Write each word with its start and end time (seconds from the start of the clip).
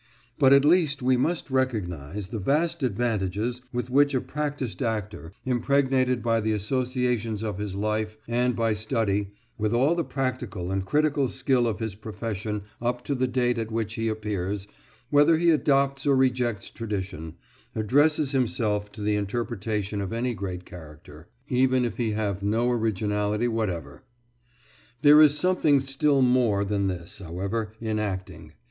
But 0.39 0.51
at 0.51 0.65
least 0.65 1.03
we 1.03 1.15
must 1.15 1.51
recognise 1.51 2.29
the 2.29 2.39
vast 2.39 2.81
advantages 2.81 3.61
with 3.71 3.91
which 3.91 4.15
a 4.15 4.19
practised 4.21 4.81
actor, 4.81 5.31
impregnated 5.45 6.23
by 6.23 6.41
the 6.41 6.53
associations 6.53 7.43
of 7.43 7.59
his 7.59 7.75
life, 7.75 8.17
and 8.27 8.55
by 8.55 8.73
study 8.73 9.29
with 9.59 9.75
all 9.75 9.93
the 9.93 10.03
practical 10.03 10.71
and 10.71 10.83
critical 10.83 11.27
skill 11.27 11.67
of 11.67 11.77
his 11.77 11.93
profession 11.93 12.63
up 12.81 13.03
to 13.03 13.13
the 13.13 13.27
date 13.27 13.59
at 13.59 13.69
which 13.69 13.93
he 13.93 14.07
appears, 14.07 14.67
whether 15.11 15.37
he 15.37 15.51
adopts 15.51 16.07
or 16.07 16.15
rejects 16.15 16.71
tradition 16.71 17.35
addresses 17.75 18.31
himself 18.31 18.91
to 18.93 19.01
the 19.01 19.13
interpretation 19.15 20.01
of 20.01 20.11
any 20.11 20.33
great 20.33 20.65
character, 20.65 21.27
even 21.47 21.85
if 21.85 21.97
he 21.97 22.13
have 22.13 22.41
no 22.41 22.71
originality 22.71 23.47
whatever. 23.47 24.01
There 25.03 25.21
is 25.21 25.37
something 25.37 25.79
still 25.79 26.23
more 26.23 26.65
than 26.65 26.87
this, 26.87 27.19
however, 27.19 27.73
in 27.79 27.99
acting. 27.99 28.53